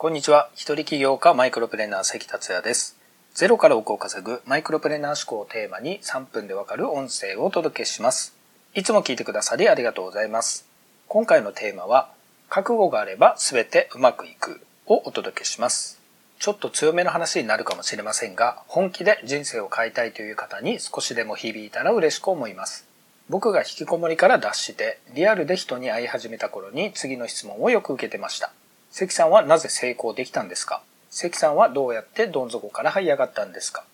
[0.00, 0.48] こんにちは。
[0.54, 2.96] 一人起業家マイクロプレーナー関達也です。
[3.34, 8.36] ゼロから億を稼ぐマイクロプレーナー思考をテーマに3分でわかる音声をお届けします。
[8.76, 10.68] いつも聞いてくださりありがとうございます。
[11.08, 12.12] 今回のテーマは、
[12.48, 16.00] 覚悟があれば全てうまくいくをお届けします。
[16.38, 22.86] ちょっと強めの話になるかもしれませんが、本気で人生を変えたいという方に少しでも響いたら嬉しく思います。
[23.28, 28.52] 僕が引きこもりから脱して、リアルで人に会い始めた頃に次の質問をよく受けてました。
[28.90, 30.82] 関さんはなぜ成功できたんですか？
[31.10, 33.84] 関さんはどうやってどん底から這い上がったんですか？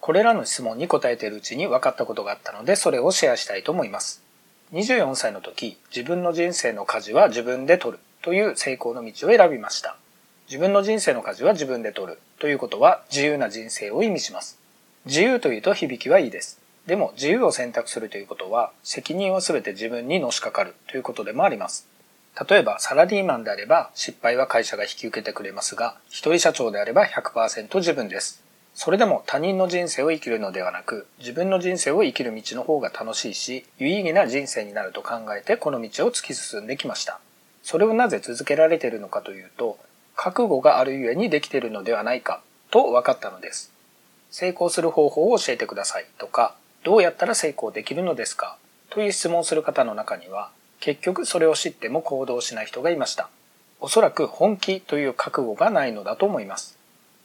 [0.00, 4.22] これらの質問に答えているうちに分かったことがあったので、それをシェアしたいと思います。
[4.72, 9.96] 24歳の時、自分の人生の舵は自分で取るという成功の道を選びました。
[10.48, 14.58] 自分の人生の舵は自分で取るということは自由な人生を意味します。
[15.06, 16.60] 自由というと響きはいいです。
[16.86, 21.86] でも自由を選択するということは責任は全て自分にのしかかるということでもあります。
[22.48, 28.42] 例えばサラリーマンであれば失敗は会社が引き受けてくれますが、一人社長であれば100%自分です。
[28.74, 37.20] それでも他人の人生を生きるのではなく、自分の人生を生きる道の方が楽しいし、有意義な人生になると考えてこの道を突き進んできました。
[37.62, 39.78] それをなぜ続けられているのかというと、
[40.16, 43.72] 覚悟があるゆえにできているのではないかと分かったのです。
[44.30, 48.56] 成功する方法を教えてくださいとか、どうやったら成功できるのですか
[48.88, 50.50] という質問する方の中には、
[50.82, 53.30] 結局それを知っても行動しない人がいました。
[53.80, 56.76] おそらく本気という覚悟がないのだと思います。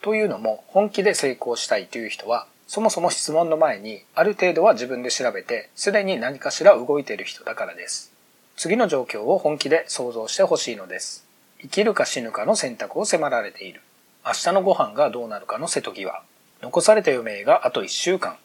[0.03, 8.13] というのも、本気で成功したいという人は、そもそも質問の前に、ある程度は自分で調べて、すでに何かしら動いている人だからです。
[8.57, 11.25] 次の状況を本気で想像してほしいのです。
[11.59, 13.81] 生きるか死ぬかの選択を迫られている。
[14.23, 16.21] 明日のご飯がどうなるかの瀬戸際。
[16.61, 18.37] 残された余命があと1週間。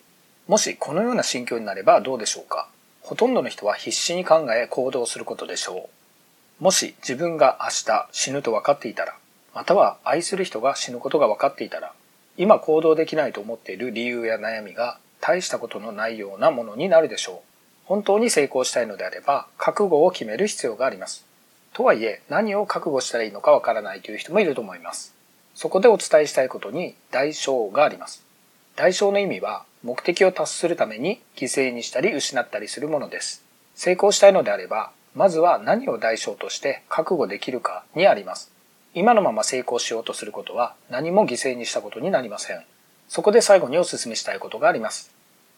[0.48, 2.70] もしこのような心境になればどうでしょうか
[3.02, 5.90] ほとんどの人は必死に考え行動することでしょ
[6.60, 6.64] う。
[6.64, 9.16] もし自分が明日死ぬと分かっていたら、
[9.54, 11.92] または愛する人が死ぬことが分かっていたら、
[12.36, 17.52] 今行動できないと思っている理由や悩みが大したことのないようなものになるでしょう。
[17.84, 21.26] 本当に成功したいのであれば、覚悟を決める必要があります。
[21.72, 25.14] とはいえ、何を覚悟したらいいのかわからないという人もいると思います。
[25.54, 28.24] そこでお伝えしたいことに代償があります。
[28.76, 33.44] 代償の意味は、目的を達するために犠牲にしたり失ったりするものです。
[33.74, 38.50] 成功したいのであれば、まずは何を代償として覚悟できるかにあります。
[38.94, 42.62] 今のまま成功しようとすることは何も犠牲にしたことになりません。
[43.08, 45.10] そこで最後にお勧めしたいことがあります。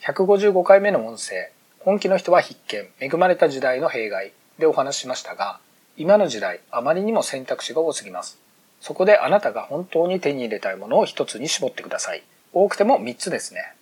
[0.02, 1.50] 155回目の音声、
[1.81, 5.60] 本気の人は必見、恵まれた時代の弊害でお話ししましたが、
[5.96, 8.38] 今の時代、あまりにも選択肢が多すぎます。
[8.81, 12.22] そこであなたが本当に手に入れたいものを一つに絞ってください。
[12.54, 13.75] 多くても3つですね。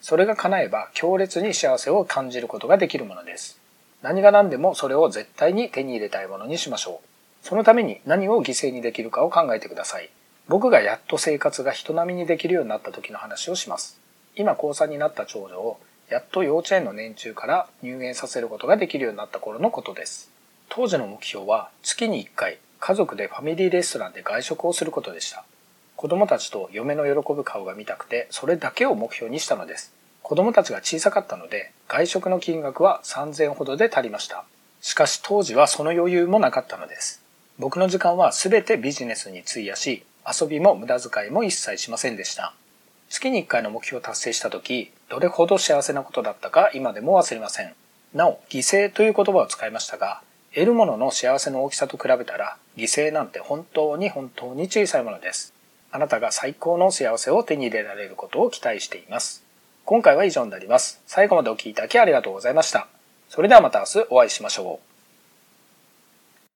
[0.00, 3.60] それが叶えば強烈に幸せを感じることができるものです。
[4.02, 7.46] 何が何でもそれを絶対に手に入れたいものにしましょう。
[7.46, 10.08] そのために何を犠牲にできるかを考えてください。
[10.48, 14.00] 僕がやっと生活が人並みにできるようになった時の話をします。
[14.36, 20.30] 今高3になった長女をやっと幼稚園の年中から入園させることができるようになった頃のことです。
[20.70, 25.44] 当時の目標は月に1回家族でファミリーレストランで外食をすることでした。
[26.04, 29.94] 子供たちと嫁の喜ぶ顔が見たくてそれだけを目標にしたのです。
[30.20, 34.44] 子供たちが小さかったので外食の金額は3000ほどで足りました。
[34.82, 37.22] しかし当時はその余裕もなかったのです。
[37.58, 42.52] 僕の時間は全てビジネスに費やし、遊びも無駄遣いも一切しませんでした。
[43.08, 47.72] 月に1回の目標を達成した時、どれほど幸せなことだったか今でも忘れません。
[48.12, 50.20] なお、犠牲という言葉を使いましたが、
[50.52, 55.53] 得るものの幸せの大きさと比べたら、犠牲なんて本当に本当に小さいものです。
[55.94, 59.44] あなたが最高の幸せを手に入れられることを期待しています。
[59.84, 61.00] 今回は以上になります。
[61.06, 62.88] 最後までお聴きいただきありがとうございました。
[63.28, 64.93] それではまた明日お会いしましょう。